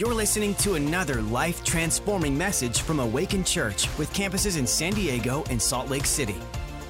[0.00, 5.44] You're listening to another life transforming message from Awaken Church with campuses in San Diego
[5.50, 6.36] and Salt Lake City.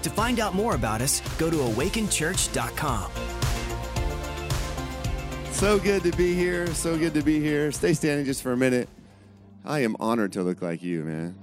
[0.02, 3.10] To find out more about us, go to awakenchurch.com.
[5.50, 6.68] So good to be here.
[6.68, 7.72] So good to be here.
[7.72, 8.88] Stay standing just for a minute.
[9.64, 11.34] I am honored to look like you, man.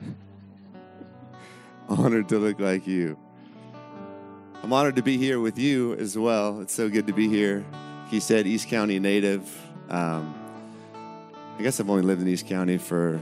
[1.88, 3.18] honored to look like you.
[4.62, 6.60] I'm honored to be here with you as well.
[6.60, 7.66] It's so good to be here.
[8.08, 9.65] He said, East County native.
[9.88, 10.34] Um,
[11.58, 13.20] I guess I've only lived in East County for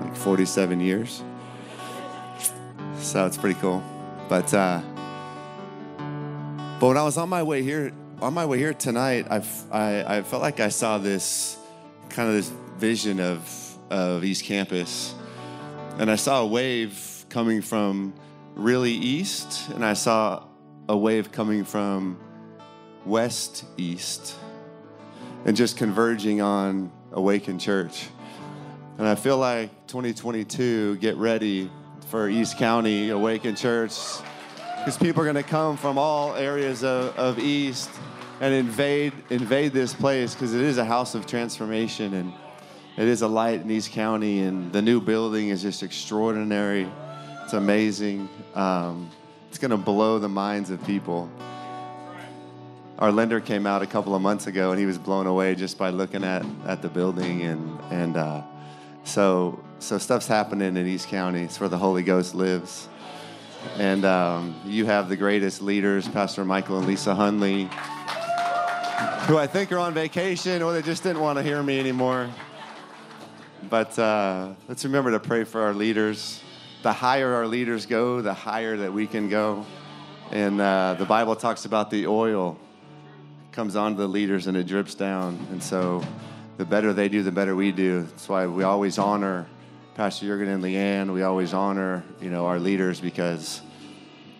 [0.00, 1.22] like 47 years.
[2.98, 3.82] So it's pretty cool.
[4.28, 4.80] But, uh,
[6.80, 10.18] but when I was on my way here, on my way here tonight, I, I,
[10.18, 11.58] I felt like I saw this
[12.08, 15.14] kind of this vision of, of East Campus.
[15.98, 18.14] And I saw a wave coming from
[18.54, 20.44] really east, and I saw
[20.88, 22.18] a wave coming from
[23.04, 24.36] west east,
[25.44, 28.08] and just converging on Awaken Church.
[28.98, 31.70] And I feel like 2022, get ready
[32.08, 33.98] for East County Awaken Church,
[34.78, 37.90] because people are going to come from all areas of, of East
[38.40, 42.32] and invade invade this place because it is a house of transformation and
[42.96, 46.88] it is a light in East County and the new building is just extraordinary.
[47.44, 48.28] It's amazing.
[48.54, 49.10] Um,
[49.48, 51.30] it's going to blow the minds of people.
[52.98, 55.76] Our lender came out a couple of months ago and he was blown away just
[55.76, 58.42] by looking at, at the building and and uh,
[59.02, 61.42] so so stuff's happening in East County.
[61.42, 62.88] It's where the Holy Ghost lives.
[63.78, 67.72] And um, you have the greatest leaders, Pastor Michael and Lisa Hunley,
[69.24, 72.30] who I think are on vacation or they just didn't want to hear me anymore.
[73.68, 76.40] But uh, let's remember to pray for our leaders.
[76.82, 79.66] The higher our leaders go, the higher that we can go.
[80.30, 82.58] And uh, the Bible talks about the oil
[83.54, 85.38] comes onto the leaders and it drips down.
[85.52, 86.02] And so
[86.56, 88.02] the better they do, the better we do.
[88.02, 89.46] That's why we always honor
[89.94, 91.12] Pastor Jurgen and Leanne.
[91.12, 93.62] We always honor, you know, our leaders because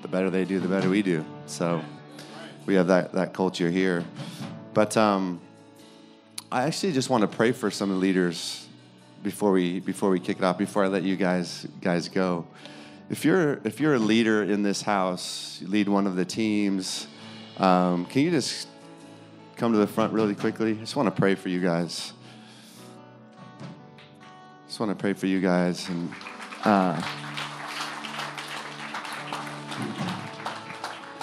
[0.03, 1.25] the better they do, the better we do.
[1.47, 1.81] So
[2.67, 4.05] we have that, that culture here.
[4.75, 5.41] But um,
[6.51, 8.67] I actually just want to pray for some of the leaders
[9.23, 10.59] before we before we kick it off.
[10.59, 12.49] Before I let you guys guys go,
[13.09, 17.07] if you're if you're a leader in this house, you lead one of the teams,
[17.59, 18.69] um, can you just
[19.57, 20.73] come to the front really quickly?
[20.73, 22.13] I just want to pray for you guys.
[24.67, 26.11] Just want to pray for you guys and.
[26.65, 27.01] Uh,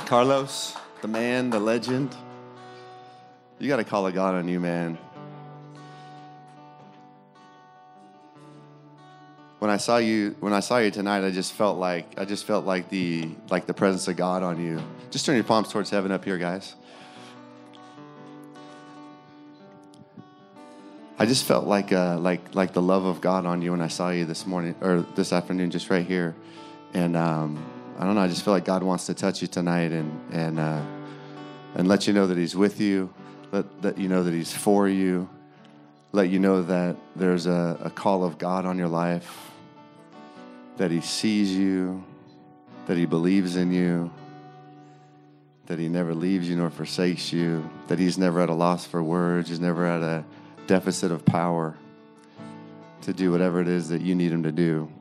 [0.05, 2.15] Carlos, the man, the legend.
[3.59, 4.97] You got to call a God on you, man.
[9.59, 12.45] When I saw you, when I saw you tonight, I just felt like I just
[12.45, 14.81] felt like the like the presence of God on you.
[15.11, 16.75] Just turn your palms towards heaven up here, guys.
[21.21, 23.89] I just felt like uh, like like the love of God on you when I
[23.89, 26.35] saw you this morning or this afternoon, just right here.
[26.93, 27.63] And um,
[27.99, 28.21] I don't know.
[28.21, 30.81] I just feel like God wants to touch you tonight and and uh,
[31.75, 33.13] and let you know that He's with you
[33.51, 35.29] let, let you know that He's for you,
[36.11, 39.51] let you know that there's a, a call of God on your life,
[40.77, 42.03] that He sees you,
[42.87, 44.11] that He believes in you,
[45.67, 49.03] that He never leaves you nor forsakes you, that He's never at a loss for
[49.03, 50.23] words, He's never at a
[50.67, 51.75] deficit of power
[53.01, 54.91] to do whatever it is that you need Him to do.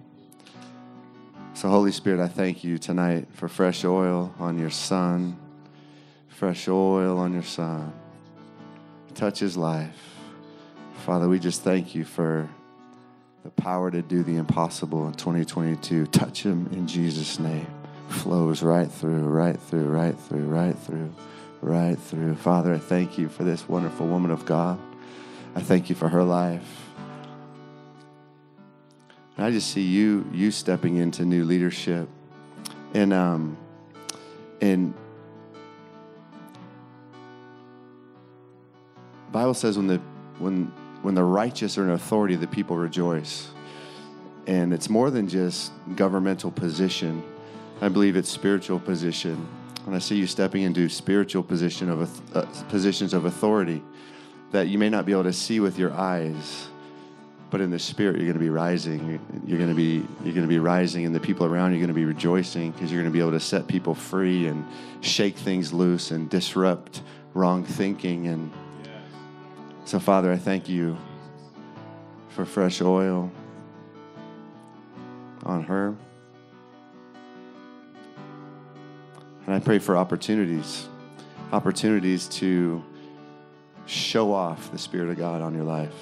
[1.54, 5.37] So, Holy Spirit, I thank you tonight for fresh oil on your Son,
[6.28, 7.93] fresh oil on your Son
[9.20, 10.16] touch his life.
[11.04, 12.49] Father, we just thank you for
[13.44, 16.06] the power to do the impossible in 2022.
[16.06, 17.66] Touch him in Jesus' name.
[18.09, 21.15] Flows right through, right through, right through, right through,
[21.60, 22.34] right through.
[22.37, 24.78] Father, I thank you for this wonderful woman of God.
[25.55, 26.88] I thank you for her life.
[29.37, 32.09] And I just see you you stepping into new leadership.
[32.94, 33.56] And um
[34.61, 34.94] and
[39.32, 40.00] Bible says when the
[40.38, 43.49] when when the righteous are in authority, the people rejoice.
[44.46, 47.23] And it's more than just governmental position.
[47.81, 49.49] I believe it's spiritual position.
[49.87, 53.82] And I see you stepping into spiritual position of uh, positions of authority
[54.52, 56.69] that you may not be able to see with your eyes,
[57.50, 59.20] but in the spirit you're going to be rising.
[59.47, 61.81] You're going to be you're going to be rising, and the people around you are
[61.81, 64.64] going to be rejoicing because you're going to be able to set people free and
[65.00, 67.02] shake things loose and disrupt
[67.35, 68.50] wrong thinking and
[69.91, 70.96] so, Father, I thank you
[72.29, 73.29] for fresh oil
[75.43, 75.96] on her.
[79.46, 80.87] And I pray for opportunities,
[81.50, 82.85] opportunities to
[83.90, 85.92] show off the Spirit of God on your life.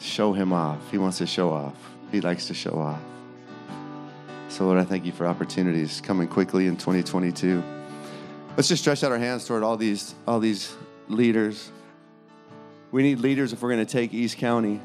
[0.00, 0.78] Show Him off.
[0.90, 1.76] He wants to show off,
[2.10, 3.00] He likes to show off.
[4.48, 7.62] So, Lord, I thank you for opportunities coming quickly in 2022.
[8.56, 10.74] Let's just stretch out our hands toward all these, all these
[11.08, 11.70] leaders.
[12.92, 14.80] We need leaders if we're going to take East County.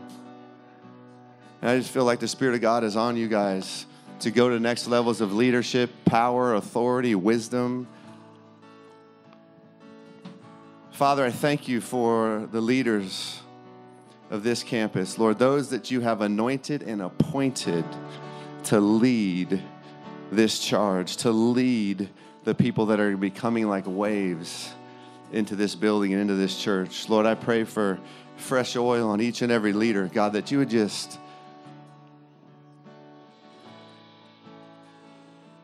[1.61, 3.85] And I just feel like the Spirit of God is on you guys
[4.21, 7.87] to go to next levels of leadership, power, authority, wisdom.
[10.99, 13.39] Father, I thank you for the leaders
[14.29, 15.17] of this campus.
[15.17, 17.85] Lord, those that you have anointed and appointed
[18.65, 19.63] to lead
[20.29, 22.09] this charge, to lead
[22.43, 24.73] the people that are becoming like waves
[25.31, 27.07] into this building and into this church.
[27.07, 27.97] Lord, I pray for
[28.35, 31.17] fresh oil on each and every leader, God, that you would just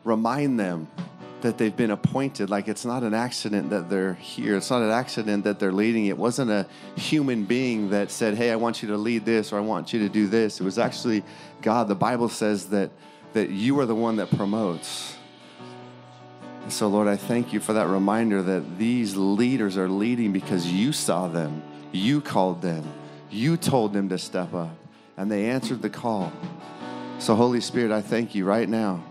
[0.02, 0.88] remind them
[1.46, 2.50] that they've been appointed.
[2.50, 4.56] Like it's not an accident that they're here.
[4.56, 6.06] It's not an accident that they're leading.
[6.06, 6.66] It wasn't a
[6.96, 10.00] human being that said, Hey, I want you to lead this or I want you
[10.00, 10.60] to do this.
[10.60, 11.22] It was actually
[11.62, 11.86] God.
[11.86, 12.90] The Bible says that,
[13.32, 15.16] that you are the one that promotes.
[16.62, 20.66] And so, Lord, I thank you for that reminder that these leaders are leading because
[20.66, 21.62] you saw them,
[21.92, 22.84] you called them,
[23.30, 24.76] you told them to step up,
[25.16, 26.32] and they answered the call.
[27.20, 29.04] So, Holy Spirit, I thank you right now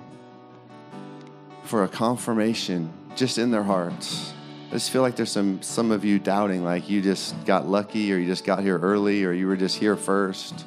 [1.66, 4.34] for a confirmation just in their hearts.
[4.70, 8.12] I just feel like there's some some of you doubting, like you just got lucky,
[8.12, 10.66] or you just got here early, or you were just here first.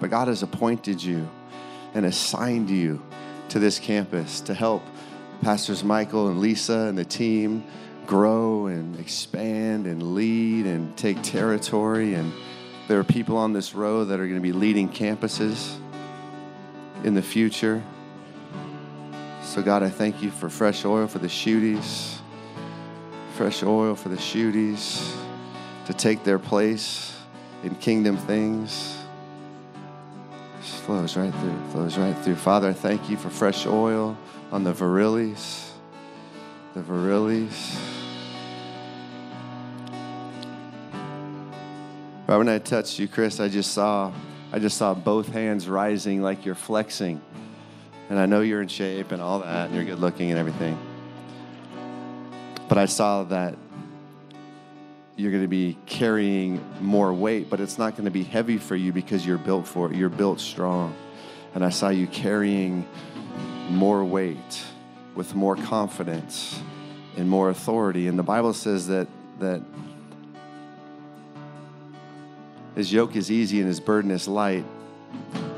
[0.00, 1.28] But God has appointed you
[1.94, 3.02] and assigned you
[3.48, 4.82] to this campus to help
[5.40, 7.64] Pastors Michael and Lisa and the team
[8.06, 12.14] grow and expand and lead and take territory.
[12.14, 12.32] And
[12.88, 15.76] there are people on this road that are going to be leading campuses
[17.04, 17.82] in the future.
[19.48, 22.18] So, God, I thank you for fresh oil for the shooties,
[23.32, 25.16] fresh oil for the shooties
[25.86, 27.16] to take their place
[27.64, 28.98] in kingdom things.
[30.60, 32.34] Flows right through, flows right through.
[32.34, 34.18] Father, I thank you for fresh oil
[34.52, 35.70] on the Virilis,
[36.74, 37.74] the Virilis.
[42.26, 44.12] Right when I touched you, Chris, I just saw,
[44.52, 47.22] I just saw both hands rising like you're flexing.
[48.08, 50.78] And I know you're in shape and all that, and you're good looking and everything.
[52.68, 53.56] But I saw that
[55.16, 58.76] you're going to be carrying more weight, but it's not going to be heavy for
[58.76, 59.96] you because you're built for it.
[59.96, 60.94] You're built strong.
[61.54, 62.86] And I saw you carrying
[63.68, 64.62] more weight
[65.14, 66.60] with more confidence
[67.16, 68.06] and more authority.
[68.06, 69.08] And the Bible says that
[69.40, 69.62] that
[72.74, 74.64] his yoke is easy and his burden is light.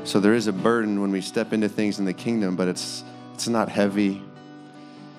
[0.03, 3.03] So there is a burden when we step into things in the kingdom, but it's
[3.33, 4.21] it's not heavy.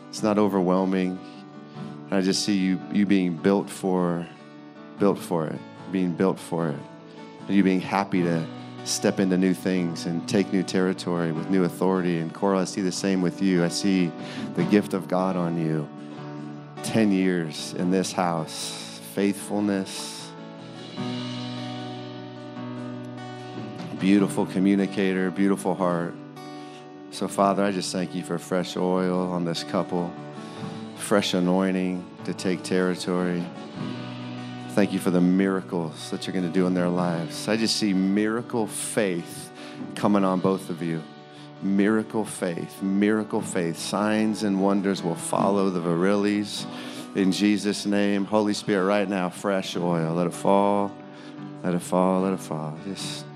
[0.08, 1.18] It's not overwhelming.
[2.06, 4.26] And I just see you you being built for
[4.98, 5.58] built for it,
[5.92, 6.78] being built for it.
[7.46, 8.44] And you being happy to
[8.84, 12.18] step into new things and take new territory with new authority.
[12.18, 13.64] And Coral, I see the same with you.
[13.64, 14.10] I see
[14.54, 15.88] the gift of God on you.
[16.82, 20.30] 10 years in this house, faithfulness,
[24.02, 26.12] beautiful communicator, beautiful heart.
[27.12, 30.12] So, Father, I just thank you for fresh oil on this couple,
[30.96, 33.44] fresh anointing to take territory.
[34.70, 37.46] Thank you for the miracles that you're going to do in their lives.
[37.46, 39.52] I just see miracle faith
[39.94, 41.00] coming on both of you.
[41.62, 43.78] Miracle faith, miracle faith.
[43.78, 46.66] Signs and wonders will follow the Virilis.
[47.14, 50.12] In Jesus' name, Holy Spirit, right now, fresh oil.
[50.12, 50.90] Let it fall,
[51.62, 52.76] let it fall, let it fall.
[52.84, 53.26] Just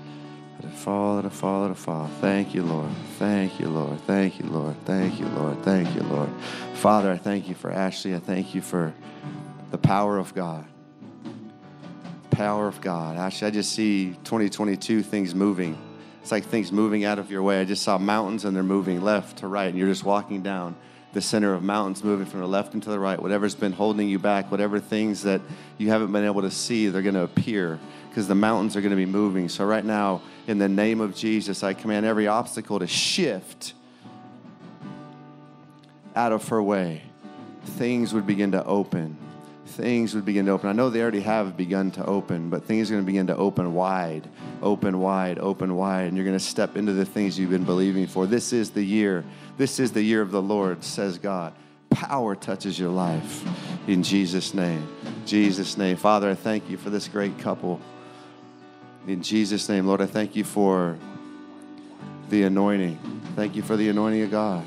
[0.61, 2.09] let it fall, let it fall, let it fall.
[2.21, 2.91] Thank you, Lord.
[3.17, 3.99] Thank you, Lord.
[4.01, 4.75] Thank you, Lord.
[4.85, 5.63] Thank you, Lord.
[5.63, 6.29] Thank you, Lord.
[6.75, 8.15] Father, I thank you for Ashley.
[8.15, 8.93] I thank you for
[9.71, 10.65] the power of God
[12.37, 13.17] power of God.
[13.17, 15.75] Actually, I just see 2022 things moving.
[16.21, 17.59] It's like things moving out of your way.
[17.59, 20.75] I just saw mountains and they're moving left to right, and you're just walking down
[21.13, 23.21] the center of mountains, moving from the left and to the right.
[23.21, 25.41] Whatever's been holding you back, whatever things that
[25.77, 28.91] you haven't been able to see, they're going to appear because the mountains are going
[28.91, 29.49] to be moving.
[29.49, 33.73] So, right now, in the name of Jesus, I command every obstacle to shift
[36.15, 37.03] out of her way.
[37.63, 39.17] Things would begin to open
[39.67, 40.69] things would begin to open.
[40.69, 43.35] I know they already have begun to open, but things are going to begin to
[43.35, 44.27] open wide,
[44.61, 48.07] open wide, open wide, and you're going to step into the things you've been believing
[48.07, 48.25] for.
[48.25, 49.23] This is the year.
[49.57, 51.53] This is the year of the Lord, says God.
[51.89, 53.43] Power touches your life
[53.87, 54.87] in Jesus' name.
[55.25, 55.97] Jesus' name.
[55.97, 57.79] Father, I thank you for this great couple.
[59.07, 60.97] In Jesus' name, Lord, I thank you for
[62.29, 62.97] the anointing.
[63.35, 64.65] Thank you for the anointing of God.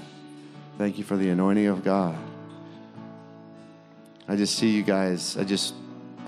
[0.78, 2.16] Thank you for the anointing of God.
[4.30, 5.36] I just see you guys.
[5.36, 5.74] I just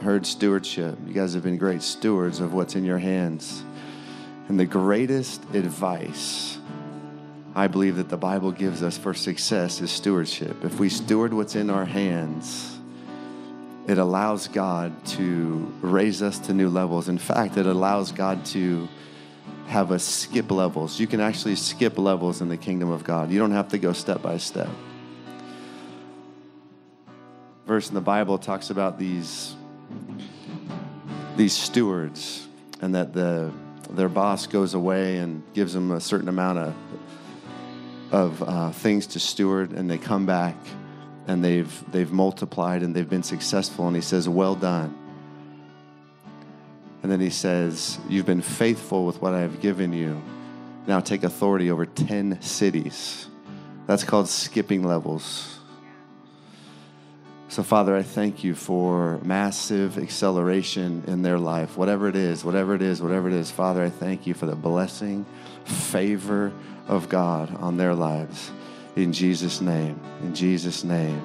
[0.02, 0.98] heard stewardship.
[1.06, 3.62] You guys have been great stewards of what's in your hands.
[4.48, 6.58] And the greatest advice
[7.54, 10.64] I believe that the Bible gives us for success is stewardship.
[10.64, 12.76] If we steward what's in our hands,
[13.86, 17.08] it allows God to raise us to new levels.
[17.08, 18.88] In fact, it allows God to
[19.68, 20.98] have us skip levels.
[20.98, 23.30] You can actually skip levels in the kingdom of God.
[23.30, 24.70] You don't have to go step by step.
[27.72, 29.56] Verse in the Bible talks about these
[31.38, 32.46] these stewards
[32.82, 33.50] and that the
[33.88, 36.74] their boss goes away and gives them a certain amount of
[38.10, 40.54] of uh, things to steward, and they come back
[41.26, 43.86] and they've they've multiplied and they've been successful.
[43.86, 44.94] And he says, "Well done."
[47.02, 50.20] And then he says, "You've been faithful with what I have given you.
[50.86, 53.28] Now take authority over ten cities."
[53.86, 55.61] That's called skipping levels.
[57.52, 61.76] So, Father, I thank you for massive acceleration in their life.
[61.76, 64.56] Whatever it is, whatever it is, whatever it is, Father, I thank you for the
[64.56, 65.26] blessing,
[65.66, 66.50] favor
[66.88, 68.50] of God on their lives.
[68.96, 71.22] In Jesus' name, in Jesus' name,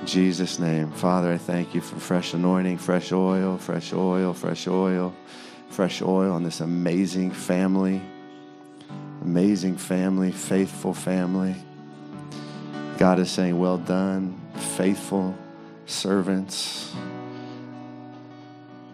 [0.00, 0.92] in Jesus' name.
[0.92, 5.14] Father, I thank you for fresh anointing, fresh oil, fresh oil, fresh oil,
[5.68, 8.00] fresh oil on this amazing family,
[9.20, 11.54] amazing family, faithful family.
[12.96, 15.36] God is saying, Well done, faithful
[15.86, 16.94] servants.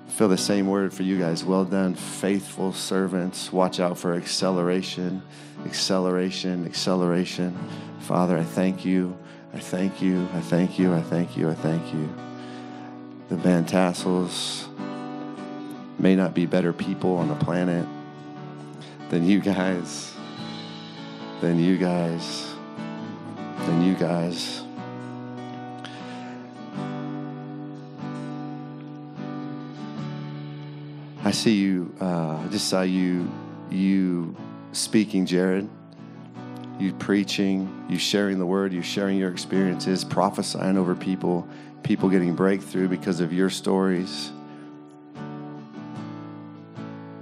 [0.08, 1.42] Feel the same word for you guys.
[1.42, 3.52] Well done, faithful servants.
[3.52, 5.22] Watch out for acceleration,
[5.64, 7.58] acceleration, acceleration.
[8.00, 9.16] Father, I thank you.
[9.54, 10.28] I thank you.
[10.34, 10.94] I thank you.
[10.94, 11.48] I thank you.
[11.50, 12.14] I thank you.
[13.28, 14.68] The Van Tassels
[15.98, 17.86] may not be better people on the planet
[19.08, 20.12] than you guys,
[21.40, 22.54] than you guys,
[23.66, 24.62] than you guys.
[31.24, 31.94] I see you.
[32.00, 33.30] Uh, I just saw you.
[33.70, 34.36] You
[34.72, 35.68] speaking, Jared.
[36.80, 37.86] You preaching.
[37.88, 38.72] You sharing the word.
[38.72, 41.46] You sharing your experiences, prophesying over people.
[41.84, 44.32] People getting breakthrough because of your stories.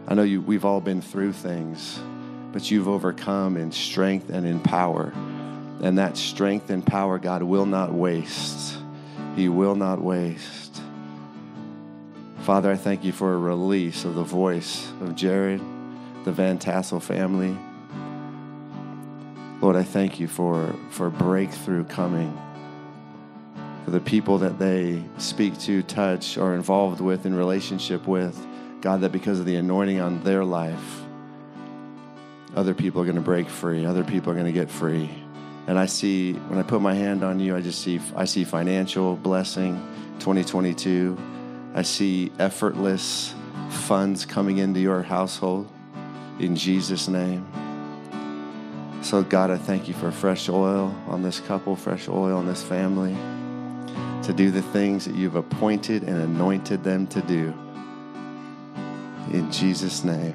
[0.09, 0.41] I know you.
[0.41, 2.01] We've all been through things,
[2.53, 5.13] but you've overcome in strength and in power,
[5.83, 8.77] and that strength and power God will not waste.
[9.37, 10.83] He will not waste.
[12.43, 15.61] Father, I thank you for a release of the voice of Jared,
[16.25, 17.55] the Van Tassel family.
[19.61, 22.37] Lord, I thank you for, for breakthrough coming,
[23.85, 28.47] for the people that they speak to, touch, or involved with in relationship with.
[28.81, 31.03] God, that because of the anointing on their life,
[32.57, 35.11] other people are going to break free, other people are going to get free.
[35.67, 38.45] And I see, when I put my hand on you, I just see, I see
[38.45, 39.75] financial blessing
[40.21, 41.19] 2022.
[41.75, 43.35] I see effortless
[43.69, 45.71] funds coming into your household
[46.39, 47.47] in Jesus' name.
[49.03, 52.63] So, God, I thank you for fresh oil on this couple, fresh oil on this
[52.63, 53.17] family
[54.25, 57.55] to do the things that you've appointed and anointed them to do.
[59.33, 60.35] In Jesus' name.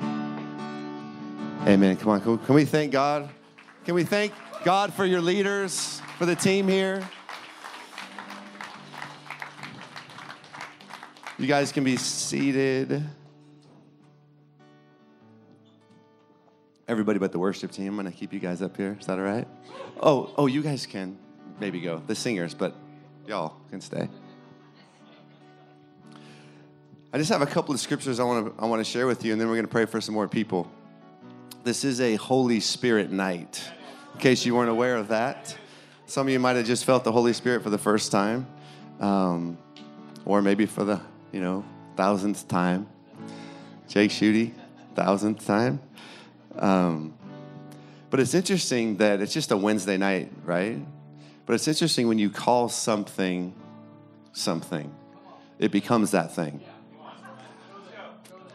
[1.67, 1.97] Amen.
[1.97, 3.29] Come on, can we thank God?
[3.85, 7.07] Can we thank God for your leaders, for the team here?
[11.37, 13.03] You guys can be seated.
[16.87, 17.89] Everybody but the worship team.
[17.89, 18.95] I'm going to keep you guys up here.
[18.97, 19.47] Is that all right?
[19.99, 21.17] Oh, oh, you guys can
[21.59, 22.01] maybe go.
[22.07, 22.73] The singers, but
[23.27, 24.07] y'all can stay.
[27.11, 29.25] I just have a couple of scriptures I want to I want to share with
[29.25, 30.71] you, and then we're going to pray for some more people.
[31.65, 33.61] This is a Holy Spirit night.
[34.13, 35.57] In case you weren't aware of that,
[36.05, 38.47] some of you might have just felt the Holy Spirit for the first time,
[39.01, 39.57] um,
[40.23, 41.01] or maybe for the
[41.35, 41.65] you know,
[41.97, 42.87] thousandth time.
[43.89, 44.53] Jake Schutte,
[44.95, 45.81] thousandth time.
[46.57, 47.13] Um,
[48.09, 50.79] but it's interesting that it's just a Wednesday night, right?
[51.45, 53.53] But it's interesting when you call something
[54.31, 54.89] something,
[55.59, 56.61] it becomes that thing.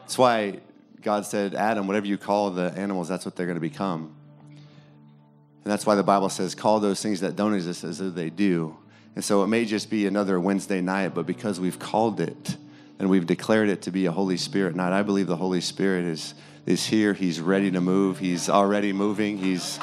[0.00, 0.60] That's why
[1.02, 4.14] God said, Adam, whatever you call the animals, that's what they're going to become.
[5.64, 8.30] And that's why the Bible says, call those things that don't exist as though they
[8.30, 8.74] do.
[9.14, 12.56] And so it may just be another Wednesday night, but because we've called it,
[13.00, 14.92] and we've declared it to be a Holy Spirit night.
[14.92, 16.34] I believe the Holy Spirit is
[16.66, 17.14] is here.
[17.14, 18.18] He's ready to move.
[18.18, 19.38] He's already moving.
[19.38, 19.80] He's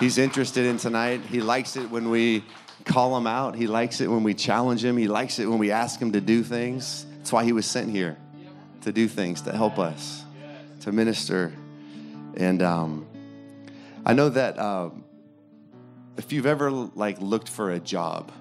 [0.00, 1.20] he's interested in tonight.
[1.22, 2.44] He likes it when we
[2.84, 3.54] call him out.
[3.54, 4.96] He likes it when we challenge him.
[4.96, 7.06] He likes it when we ask him to do things.
[7.18, 8.18] That's why he was sent here
[8.82, 10.24] to do things to help us,
[10.80, 11.52] to minister.
[12.36, 13.06] And um,
[14.04, 14.90] I know that uh,
[16.16, 18.32] if you've ever like looked for a job,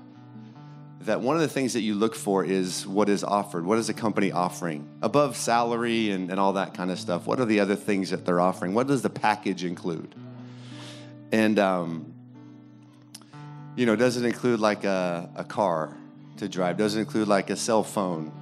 [1.02, 3.66] that one of the things that you look for is what is offered.
[3.66, 4.88] What is a company offering?
[5.02, 8.26] Above salary and, and all that kind of stuff, what are the other things that
[8.26, 8.74] they're offering?
[8.74, 10.14] What does the package include?
[11.32, 12.14] And, um,
[13.76, 15.96] you know, does it include like a, a car
[16.38, 16.78] to drive?
[16.78, 18.34] Does it include like a cell phone?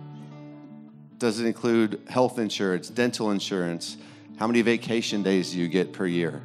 [1.20, 3.98] Does it include health insurance, dental insurance?
[4.38, 6.42] How many vacation days do you get per year?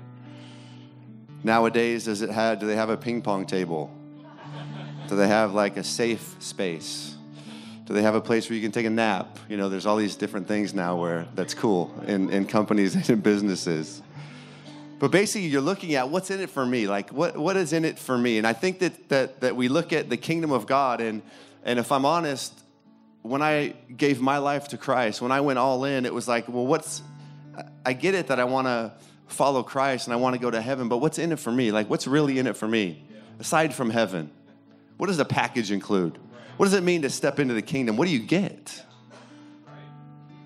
[1.43, 3.91] Nowadays, does it have, do they have a ping pong table?
[5.09, 7.17] Do they have like a safe space?
[7.87, 9.39] Do they have a place where you can take a nap?
[9.49, 13.09] You know, there's all these different things now where that's cool in, in companies and
[13.11, 14.03] in businesses.
[14.99, 16.87] But basically, you're looking at what's in it for me.
[16.87, 18.39] Like, what, what is in it for me?
[18.39, 21.23] And I think that, that, that we look at the kingdom of God, and,
[21.65, 22.57] and if I'm honest,
[23.23, 26.49] when I gave my life to Christ, when I went all in, it was like,
[26.49, 27.03] well, what's,
[27.85, 28.93] I get it that I want to
[29.27, 31.73] follow Christ and I want to go to heaven, but what's in it for me?
[31.73, 33.05] Like, what's really in it for me?
[33.39, 34.31] Aside from heaven,
[35.03, 36.17] what does the package include?
[36.59, 37.97] What does it mean to step into the kingdom?
[37.97, 38.85] What do you get?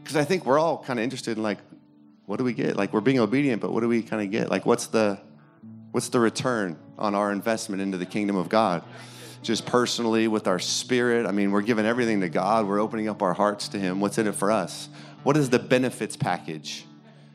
[0.02, 1.58] Because I think we're all kind of interested in like,
[2.25, 2.75] what do we get?
[2.75, 4.48] Like we're being obedient, but what do we kind of get?
[4.48, 5.20] Like what's the
[5.90, 8.82] what's the return on our investment into the kingdom of God?
[9.42, 11.26] Just personally with our spirit.
[11.26, 12.66] I mean, we're giving everything to God.
[12.66, 14.00] We're opening up our hearts to Him.
[14.00, 14.88] What's in it for us?
[15.22, 16.86] What is the benefits package?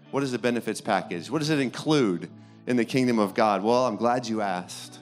[0.10, 1.30] What is the benefits package?
[1.30, 2.32] What does it include
[2.66, 3.62] in the kingdom of God?
[3.62, 5.01] Well, I'm glad you asked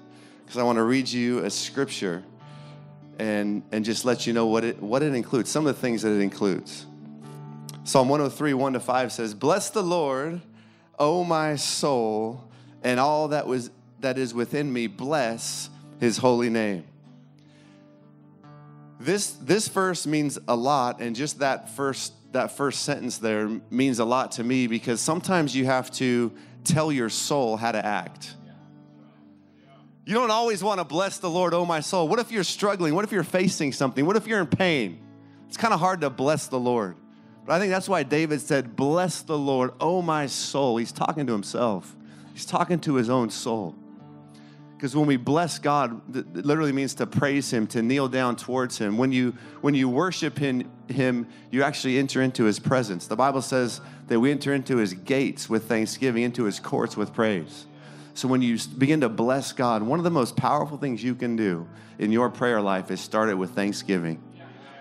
[0.50, 2.24] because I want to read you a scripture
[3.20, 6.01] and, and just let you know what it, what it includes, some of the things
[6.01, 6.88] that it includes.
[7.84, 10.41] Psalm 103, 1 to 5 says, Bless the Lord,
[10.98, 12.50] O my soul,
[12.82, 16.84] and all that was that is within me, bless his holy name.
[19.00, 24.00] This this verse means a lot, and just that first that first sentence there means
[24.00, 26.32] a lot to me because sometimes you have to
[26.63, 28.34] tell your soul how to act.
[30.09, 32.07] You don't always want to bless the Lord, oh my soul.
[32.07, 32.95] What if you're struggling?
[32.95, 34.07] What if you're facing something?
[34.07, 34.99] What if you're in pain?
[35.47, 36.95] It's kind of hard to bless the Lord.
[37.45, 40.77] But I think that's why David said, Bless the Lord, oh my soul.
[40.77, 41.95] He's talking to himself,
[42.33, 43.75] he's talking to his own soul.
[44.75, 48.79] Because when we bless God, it literally means to praise Him, to kneel down towards
[48.79, 48.98] Him.
[48.98, 53.05] When you when you worship him, him, you actually enter into His presence.
[53.05, 57.13] The Bible says that we enter into His gates with thanksgiving, into His courts with
[57.13, 57.67] praise.
[58.13, 61.35] So when you begin to bless God, one of the most powerful things you can
[61.35, 61.67] do
[61.98, 64.22] in your prayer life is start it with thanksgiving.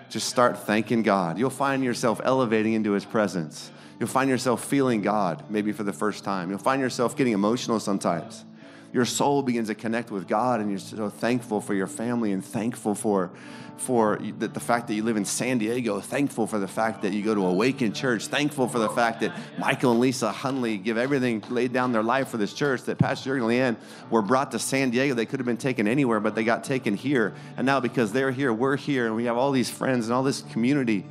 [0.09, 1.37] Just start thanking God.
[1.37, 3.71] You'll find yourself elevating into His presence.
[3.99, 6.49] You'll find yourself feeling God maybe for the first time.
[6.49, 8.45] You'll find yourself getting emotional sometimes
[8.91, 12.43] your soul begins to connect with God, and you're so thankful for your family and
[12.43, 13.31] thankful for,
[13.77, 17.13] for the, the, fact that you live in San Diego, thankful for the fact that
[17.13, 20.97] you go to Awaken Church, thankful for the fact that Michael and Lisa Hunley give
[20.97, 24.51] everything, laid down their life for this church, that Pastor Jurgen and Leanne were brought
[24.51, 25.13] to San Diego.
[25.13, 27.35] They could have been taken anywhere, but they got taken here.
[27.57, 30.23] And now because they're here, we're here, and we have all these friends and all
[30.23, 31.05] this community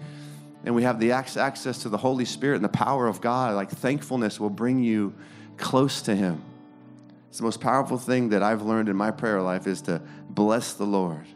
[0.65, 3.71] and we have the access to the Holy Spirit and the power of God, like
[3.71, 5.15] thankfulness will bring you
[5.57, 6.43] close to Him.
[7.29, 10.73] It's the most powerful thing that I've learned in my prayer life is to bless
[10.73, 11.27] the Lord.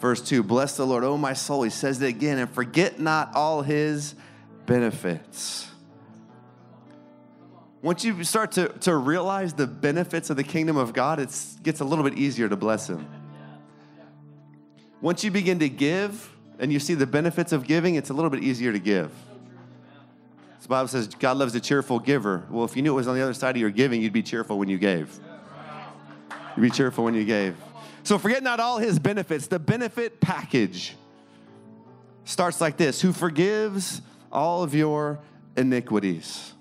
[0.00, 1.62] Verse 2 Bless the Lord, O my soul.
[1.62, 4.14] He says it again, and forget not all his
[4.66, 5.68] benefits.
[7.82, 11.28] Once you start to, to realize the benefits of the kingdom of God, it
[11.62, 13.06] gets a little bit easier to bless him.
[15.02, 18.30] Once you begin to give and you see the benefits of giving, it's a little
[18.30, 19.12] bit easier to give.
[20.64, 22.46] The Bible says God loves a cheerful giver.
[22.48, 24.22] Well, if you knew it was on the other side of your giving, you'd be
[24.22, 25.14] cheerful when you gave.
[26.56, 27.54] You'd be cheerful when you gave.
[28.02, 29.46] So forget not all his benefits.
[29.46, 30.96] The benefit package
[32.24, 34.00] starts like this Who forgives
[34.32, 35.18] all of your
[35.54, 36.54] iniquities?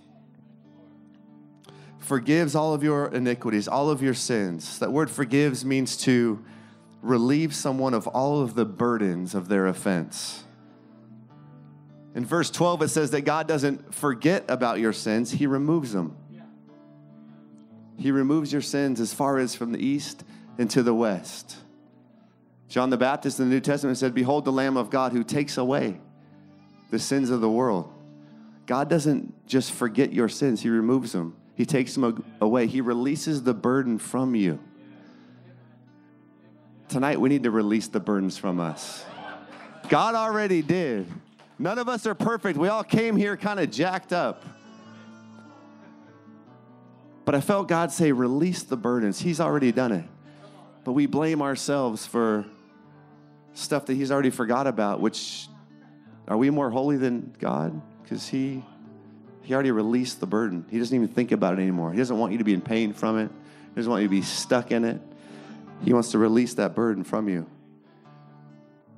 [1.99, 4.79] Forgives all of your iniquities, all of your sins.
[4.79, 6.43] That word forgives means to
[7.01, 10.43] relieve someone of all of the burdens of their offense.
[12.15, 16.15] In verse 12, it says that God doesn't forget about your sins, He removes them.
[17.97, 20.23] He removes your sins as far as from the east
[20.57, 21.57] into the west.
[22.67, 25.57] John the Baptist in the New Testament said, Behold the Lamb of God who takes
[25.57, 25.99] away
[26.89, 27.91] the sins of the world.
[28.65, 31.35] God doesn't just forget your sins, He removes them.
[31.55, 32.65] He takes them away.
[32.67, 34.59] He releases the burden from you.
[36.89, 39.05] Tonight, we need to release the burdens from us.
[39.89, 41.07] God already did.
[41.59, 42.57] None of us are perfect.
[42.57, 44.43] We all came here kind of jacked up.
[47.25, 49.19] But I felt God say, release the burdens.
[49.19, 50.05] He's already done it.
[50.83, 52.45] But we blame ourselves for
[53.53, 55.47] stuff that He's already forgot about, which
[56.27, 57.81] are we more holy than God?
[58.01, 58.63] Because He
[59.43, 60.65] He already released the burden.
[60.69, 61.91] He doesn't even think about it anymore.
[61.91, 63.31] He doesn't want you to be in pain from it.
[63.69, 65.01] He doesn't want you to be stuck in it.
[65.85, 67.47] He wants to release that burden from you.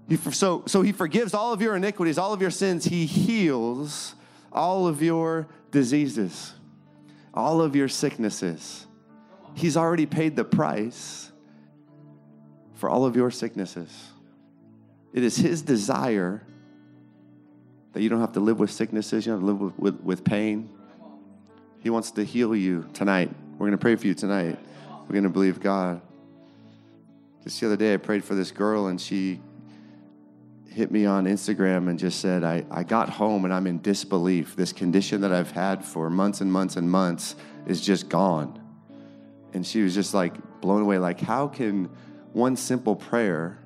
[0.07, 2.85] He, so, so he forgives all of your iniquities, all of your sins.
[2.85, 4.15] He heals
[4.51, 6.53] all of your diseases,
[7.33, 8.85] all of your sicknesses.
[9.55, 11.31] He's already paid the price
[12.75, 14.11] for all of your sicknesses.
[15.13, 16.45] It is his desire
[17.93, 20.01] that you don't have to live with sicknesses, you don't have to live with, with,
[20.01, 20.69] with pain.
[21.79, 23.31] He wants to heal you tonight.
[23.53, 24.59] We're going to pray for you tonight.
[25.03, 26.01] We're going to believe God.
[27.43, 29.39] Just the other day, I prayed for this girl, and she
[30.75, 34.57] hit me on Instagram and just said, I, I got home and I'm in disbelief.
[34.57, 38.61] This condition that I've had for months and months and months is just gone.
[39.53, 40.97] And she was just like blown away.
[40.97, 41.89] Like, how can
[42.33, 43.57] one simple prayer,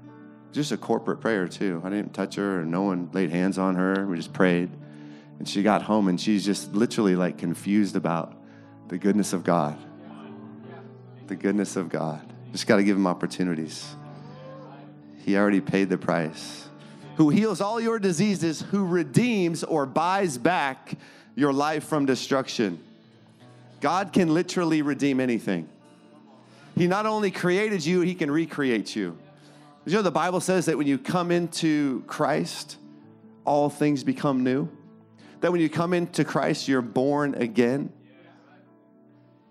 [0.51, 3.73] just a corporate prayer too, I didn't touch her or no one laid hands on
[3.73, 4.69] her, we just prayed.
[5.39, 8.39] And she got home and she's just literally like confused about
[8.87, 9.79] the goodness of God.
[11.25, 12.21] The goodness of God.
[12.51, 13.95] Just got to give him opportunities.
[15.25, 16.68] He already paid the price
[17.19, 20.93] who heals all your diseases, who redeems or buys back
[21.35, 22.81] your life from destruction.
[23.81, 25.67] God can literally redeem anything.
[26.77, 29.17] He not only created you, He can recreate you.
[29.85, 32.77] You know, the Bible says that when you come into Christ,
[33.43, 34.69] all things become new.
[35.41, 37.91] That when you come into Christ, you're born again.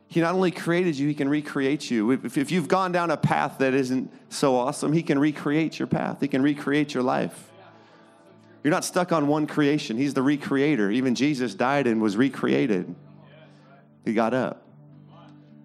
[0.06, 2.12] He not only created you, He can recreate you.
[2.12, 6.22] If, you've gone down a path that isn't so awesome, He can recreate your path,
[6.22, 7.44] He can recreate your life.
[8.62, 9.96] You're not stuck on one creation.
[9.96, 10.92] He's the recreator.
[10.92, 12.94] Even Jesus died and was recreated.
[14.04, 14.62] He got up.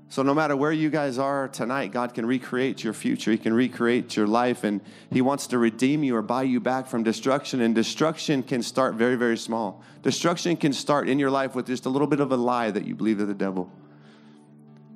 [0.10, 3.32] So, no matter where you guys are tonight, God can recreate your future.
[3.32, 4.80] He can recreate your life, and
[5.10, 7.62] He wants to redeem you or buy you back from destruction.
[7.62, 9.82] And destruction can start very, very small.
[10.04, 12.86] Destruction can start in your life with just a little bit of a lie that
[12.86, 13.72] you believe to the devil.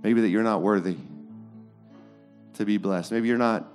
[0.03, 0.97] Maybe that you're not worthy
[2.53, 3.11] to be blessed.
[3.11, 3.67] Maybe you're not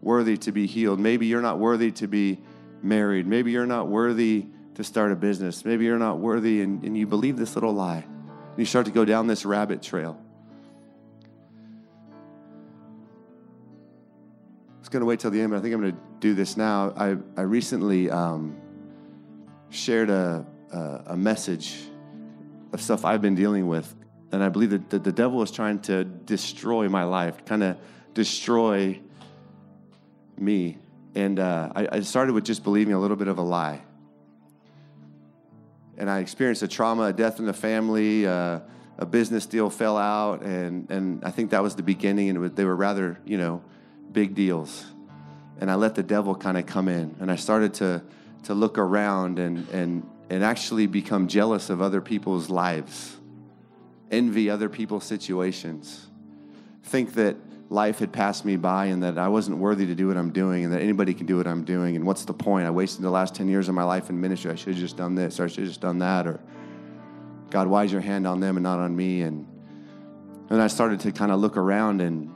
[0.00, 1.00] worthy to be healed.
[1.00, 2.38] Maybe you're not worthy to be
[2.84, 3.26] married.
[3.26, 5.64] Maybe you're not worthy to start a business.
[5.64, 8.04] Maybe you're not worthy and, and you believe this little lie.
[8.04, 10.20] And you start to go down this rabbit trail.
[14.68, 16.34] I was going to wait till the end, but I think I'm going to do
[16.34, 16.92] this now.
[16.96, 18.56] I, I recently um,
[19.70, 21.76] shared a, a, a, message
[22.72, 23.94] of stuff I've been dealing with.
[24.32, 27.76] And I believe that the, the devil is trying to destroy my life, kind of
[28.14, 29.00] destroy
[30.36, 30.78] me.
[31.14, 33.82] And uh, I, I started with just believing a little bit of a lie.
[35.96, 38.60] And I experienced a trauma, a death in the family, uh,
[38.98, 42.52] a business deal fell out, and, and I think that was the beginning, and was,
[42.52, 43.62] they were rather, you know,
[44.12, 44.84] big deals.
[45.60, 48.02] And I let the devil kind of come in, and I started to,
[48.44, 53.16] to look around and, and, and actually become jealous of other people's lives,
[54.10, 56.06] envy other people's situations,
[56.82, 57.36] think that
[57.70, 60.64] life had passed me by and that I wasn't worthy to do what I'm doing
[60.64, 61.96] and that anybody can do what I'm doing.
[61.96, 62.66] And what's the point?
[62.66, 64.50] I wasted the last 10 years of my life in ministry.
[64.50, 66.26] I should have just done this or I should have just done that.
[66.26, 66.40] Or,
[67.50, 69.22] God, why is your hand on them and not on me?
[69.22, 69.46] And,
[70.50, 72.32] and I started to kind of look around and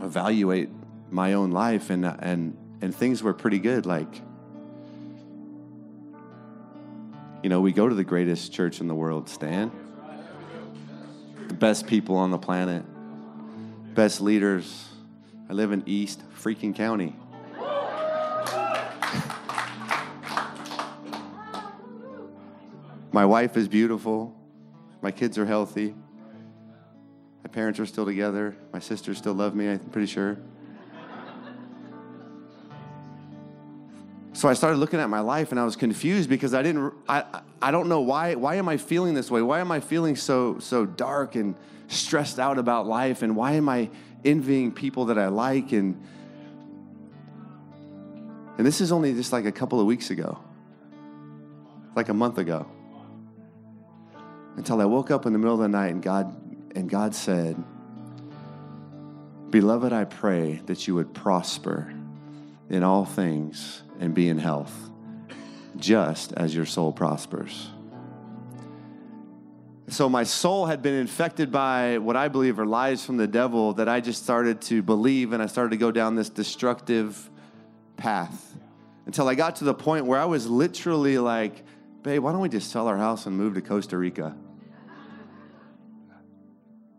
[0.00, 0.70] evaluate
[1.10, 3.86] my own life, and, and, and things were pretty good.
[3.86, 4.22] Like,
[7.42, 9.70] you know, we go to the greatest church in the world, Stan.
[11.48, 12.84] The best people on the planet
[13.98, 14.88] best leaders.
[15.50, 17.16] I live in East freaking County.
[23.10, 24.36] My wife is beautiful.
[25.02, 25.96] My kids are healthy.
[27.42, 28.56] My parents are still together.
[28.72, 30.38] My sisters still love me, I'm pretty sure.
[34.32, 37.24] So I started looking at my life and I was confused because I didn't I
[37.60, 39.42] I don't know why why am I feeling this way?
[39.42, 41.56] Why am I feeling so so dark and
[41.88, 43.90] stressed out about life and why am I
[44.24, 46.00] envying people that I like and
[48.58, 50.40] and this is only just like a couple of weeks ago.
[51.94, 52.66] Like a month ago.
[54.56, 56.34] Until I woke up in the middle of the night and God
[56.74, 57.56] and God said,
[59.50, 61.92] "Beloved, I pray that you would prosper
[62.68, 64.90] in all things and be in health,
[65.76, 67.70] just as your soul prospers."
[69.90, 73.72] So my soul had been infected by what I believe are lies from the devil
[73.74, 77.30] that I just started to believe and I started to go down this destructive
[77.96, 78.54] path
[79.06, 81.64] until I got to the point where I was literally like,
[82.02, 84.36] babe, why don't we just sell our house and move to Costa Rica?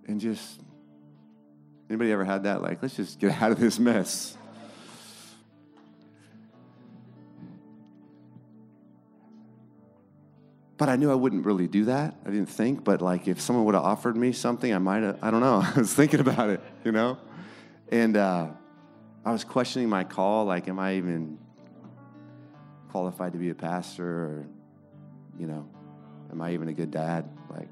[0.08, 0.60] And just,
[1.92, 2.64] anybody ever had that?
[2.64, 4.36] Like, let's just get out of this mess.
[10.80, 12.16] But I knew I wouldn't really do that.
[12.26, 15.20] I didn't think, but like if someone would have offered me something, I might have,
[15.22, 15.62] I don't know.
[15.76, 17.18] I was thinking about it, you know?
[17.92, 18.48] And uh,
[19.26, 21.38] I was questioning my call like, am I even
[22.92, 24.48] qualified to be a pastor or,
[25.38, 25.68] you know,
[26.32, 27.30] am I even a good dad?
[27.50, 27.68] Like,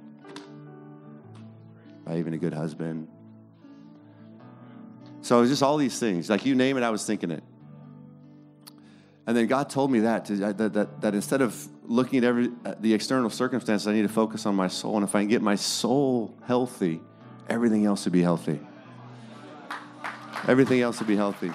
[2.06, 3.08] am I even a good husband?
[5.22, 6.30] So it was just all these things.
[6.30, 7.43] Like you name it, I was thinking it.
[9.26, 12.52] And then God told me that, to, that, that, that instead of looking at every
[12.65, 14.95] at the external circumstances, I need to focus on my soul.
[14.95, 17.02] And if I can get my soul healthy,
[17.50, 18.60] everything else would be healthy.
[20.47, 21.52] Everything else would be healthy.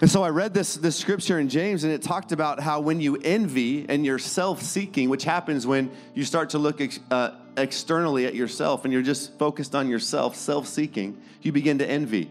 [0.00, 3.00] And so I read this, this scripture in James, and it talked about how when
[3.00, 7.32] you envy and you're self seeking, which happens when you start to look ex, uh,
[7.56, 12.30] externally at yourself and you're just focused on yourself, self seeking, you begin to envy.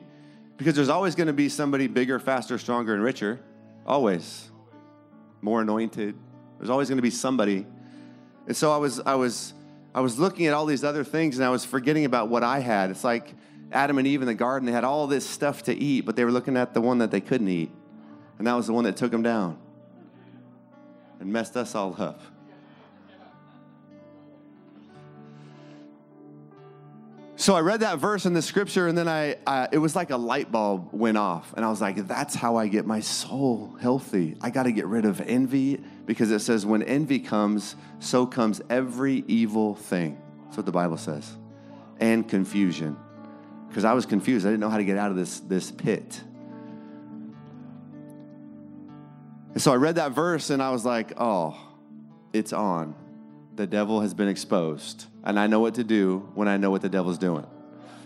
[0.56, 3.40] Because there's always going to be somebody bigger, faster, stronger, and richer.
[3.86, 4.50] Always.
[5.42, 6.16] More anointed.
[6.58, 7.66] There's always going to be somebody.
[8.48, 9.54] And so I was, I was,
[9.94, 12.60] I was looking at all these other things and I was forgetting about what I
[12.60, 12.90] had.
[12.90, 13.34] It's like
[13.72, 16.24] Adam and Eve in the garden, they had all this stuff to eat, but they
[16.24, 17.72] were looking at the one that they couldn't eat.
[18.38, 19.58] And that was the one that took them down
[21.20, 22.22] and messed us all up.
[27.48, 30.10] So I read that verse in the scripture, and then I, I, it was like
[30.10, 33.74] a light bulb went off, and I was like, "That's how I get my soul
[33.80, 34.36] healthy.
[34.42, 38.62] I got to get rid of envy because it says when envy comes, so comes
[38.70, 41.38] every evil thing." That's what the Bible says,
[42.02, 42.98] and confusion.
[43.70, 46.22] Because I was confused, I didn't know how to get out of this this pit.
[49.54, 51.58] And so I read that verse, and I was like, "Oh,
[52.34, 52.94] it's on."
[53.58, 56.82] the devil has been exposed, and I know what to do when I know what
[56.82, 57.46] the devil's doing.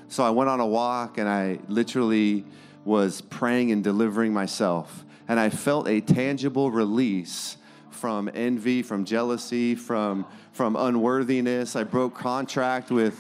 [0.08, 2.44] So I went on a walk and I literally
[2.84, 7.58] was praying and delivering myself, and I felt a tangible release
[7.92, 11.76] from envy, from jealousy, from from unworthiness.
[11.76, 13.16] I broke contract with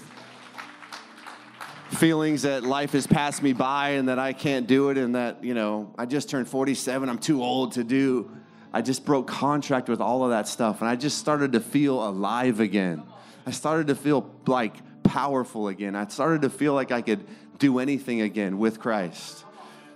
[1.92, 5.44] feelings that life has passed me by and that I can't do it and that,
[5.44, 8.32] you know, I just turned 47, I'm too old to do
[8.74, 12.08] I just broke contract with all of that stuff and I just started to feel
[12.08, 13.04] alive again.
[13.46, 15.96] I started to feel like powerful again.
[15.96, 17.26] I started to feel like I could
[17.60, 19.46] do anything again with Christ.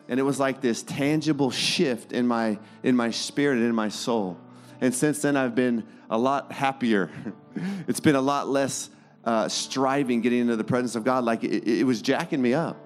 [0.08, 3.90] And it was like this tangible shift in my in my spirit and in my
[3.90, 4.38] soul.
[4.82, 7.10] And since then I've been a lot happier.
[7.88, 8.90] it's been a lot less
[9.24, 11.24] uh, striving getting into the presence of God.
[11.24, 12.78] Like it, it was jacking me up.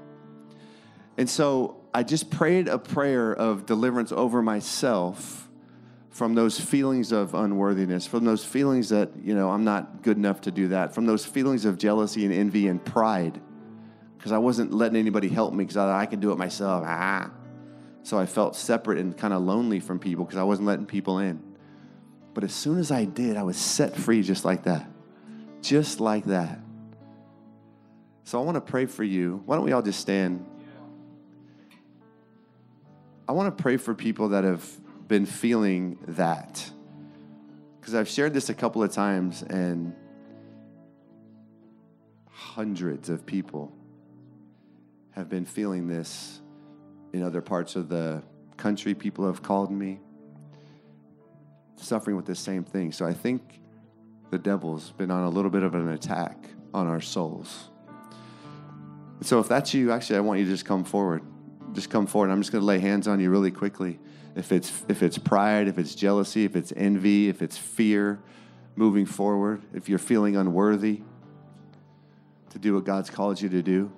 [1.18, 5.49] And so I just prayed a prayer of deliverance over myself
[6.20, 10.42] from those feelings of unworthiness, from those feelings that, you know, I'm not good enough
[10.42, 13.40] to do that, from those feelings of jealousy and envy and pride,
[14.18, 16.84] because I wasn't letting anybody help me because I thought I could do it myself.
[16.86, 17.32] Ah.
[18.04, 21.20] So I felt separate and kind of lonely from people because I wasn't letting people
[21.20, 21.42] in.
[22.34, 24.92] But as soon as I did, I was set free just like that.
[25.62, 26.60] Just like that.
[28.26, 29.42] So I want to pray for you.
[29.46, 30.46] Why don't we all just stand?
[33.26, 34.70] I want to pray for people that have
[35.10, 36.72] been feeling that.
[37.82, 39.94] Because I've shared this a couple of times, and
[42.30, 43.74] hundreds of people
[45.12, 46.40] have been feeling this
[47.12, 48.24] in other parts of the
[48.56, 48.94] country.
[48.94, 50.00] People have called me
[51.76, 52.92] suffering with the same thing.
[52.92, 53.62] So I think
[54.30, 56.38] the devil's been on a little bit of an attack
[56.74, 57.70] on our souls.
[59.22, 61.24] So if that's you, actually, I want you to just come forward.
[61.74, 62.30] Just come forward.
[62.30, 64.00] I'm just going to lay hands on you really quickly
[64.40, 68.20] if it's if it's pride, if it's jealousy, if it's envy, if it's fear
[68.76, 71.02] moving forward, if you're feeling unworthy
[72.52, 73.92] to do what God's called you to do,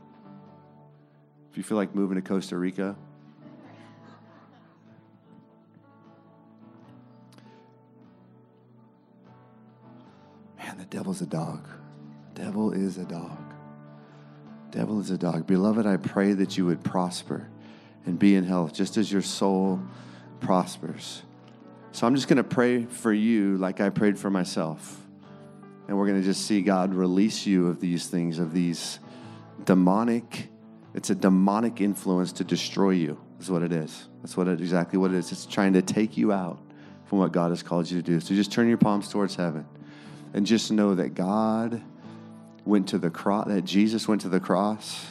[1.52, 2.96] if you feel like moving to Costa Rica,
[10.58, 11.68] man, the devil's a dog.
[12.34, 13.38] devil is a dog.
[14.72, 15.46] Devil is a dog.
[15.46, 17.48] Beloved, I pray that you would prosper
[18.08, 19.80] and be in health, just as your soul
[20.42, 21.22] prospers.
[21.94, 24.98] So I'm just going to pray for you like I prayed for myself.
[25.88, 29.00] And we're going to just see God release you of these things, of these
[29.66, 30.50] demonic,
[30.94, 34.08] it's a demonic influence to destroy you, is what it is.
[34.22, 35.32] That's what it, exactly what it is.
[35.32, 36.60] It's trying to take you out
[37.06, 38.20] from what God has called you to do.
[38.22, 39.66] So just turn your palms towards heaven
[40.34, 41.82] and just know that God
[42.64, 45.06] went to the cross, that Jesus went to the cross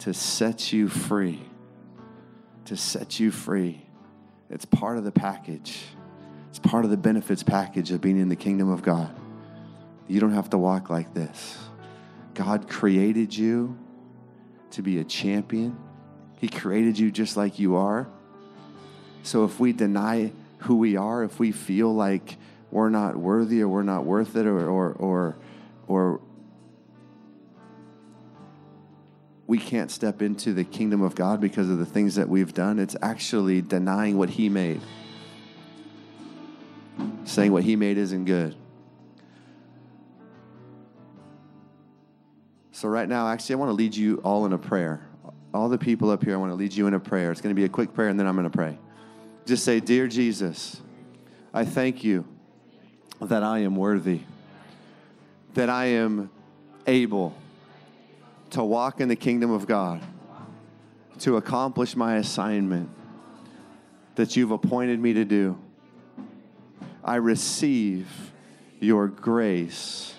[0.00, 1.42] to set you free.
[2.66, 3.82] To set you free
[4.52, 5.82] it's part of the package.
[6.50, 9.10] It's part of the benefits package of being in the kingdom of God.
[10.06, 11.58] You don't have to walk like this.
[12.34, 13.78] God created you
[14.72, 15.78] to be a champion.
[16.38, 18.06] He created you just like you are.
[19.22, 22.36] So if we deny who we are, if we feel like
[22.70, 25.36] we're not worthy or we're not worth it or or or,
[25.86, 26.20] or
[29.52, 32.78] we can't step into the kingdom of God because of the things that we've done.
[32.78, 34.80] It's actually denying what He made,
[37.24, 38.56] saying what He made isn't good.
[42.70, 45.06] So, right now, actually, I want to lead you all in a prayer.
[45.52, 47.30] All the people up here, I want to lead you in a prayer.
[47.30, 48.78] It's going to be a quick prayer, and then I'm going to pray.
[49.44, 50.80] Just say, Dear Jesus,
[51.52, 52.24] I thank you
[53.20, 54.22] that I am worthy,
[55.52, 56.30] that I am
[56.86, 57.36] able
[58.52, 60.02] to walk in the kingdom of God,
[61.20, 62.90] to accomplish my assignment
[64.14, 65.58] that you've appointed me to do.
[67.02, 68.06] I receive
[68.78, 70.14] your grace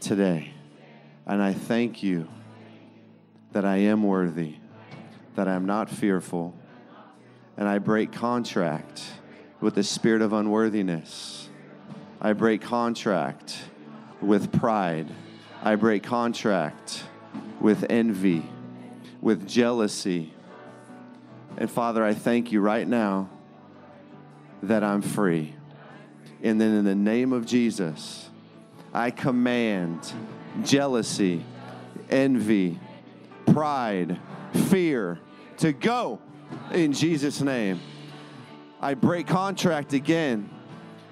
[0.00, 0.52] today.
[1.26, 2.28] And I thank you
[3.50, 4.54] that I am worthy,
[5.34, 6.54] that I am not fearful,
[7.56, 9.02] and I break contract
[9.60, 11.48] with the spirit of unworthiness.
[12.20, 13.58] I break contract
[14.20, 15.08] with pride.
[15.64, 17.02] I break contract
[17.60, 18.48] with envy,
[19.20, 20.32] with jealousy.
[21.56, 23.30] And Father, I thank you right now
[24.62, 25.54] that I'm free.
[26.42, 28.28] And then in the name of Jesus,
[28.92, 30.12] I command
[30.62, 31.44] jealousy,
[32.10, 32.78] envy,
[33.46, 34.18] pride,
[34.68, 35.18] fear
[35.58, 36.20] to go
[36.72, 37.80] in Jesus' name.
[38.80, 40.50] I break contract again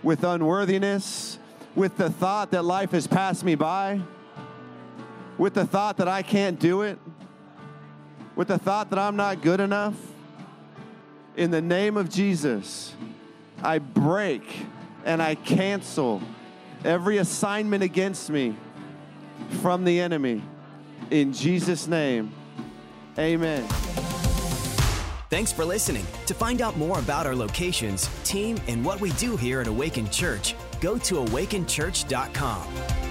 [0.02, 1.38] with unworthiness,
[1.74, 4.00] with the thought that life has passed me by,
[5.38, 6.99] with the thought that I can't do it,
[8.37, 9.94] with the thought that I'm not good enough.
[11.37, 12.94] In the name of Jesus,
[13.62, 14.42] I break
[15.05, 16.23] and I cancel
[16.85, 18.57] every assignment against me
[19.61, 20.42] from the enemy.
[21.11, 22.33] In Jesus' name,
[23.18, 23.66] amen.
[25.31, 26.07] Thanks for listening.
[26.27, 30.09] To find out more about our locations, team, and what we do here at Awaken
[30.11, 33.04] Church, go to awakenchurch.com.